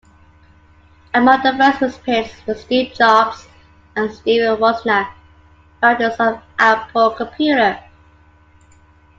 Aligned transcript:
Among 1.13 1.43
the 1.43 1.53
first 1.59 1.77
recipients 1.79 2.33
were 2.47 2.55
Steve 2.55 2.91
Jobs 2.95 3.45
and 3.95 4.11
Stephen 4.11 4.57
Wozniak, 4.59 5.11
founders 5.79 6.15
of 6.19 6.41
Apple 6.57 7.11
Computer. 7.11 7.79